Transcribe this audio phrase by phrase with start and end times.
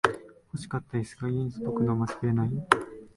[0.51, 2.49] 欲しかったイスが家に届くのを待ちきれない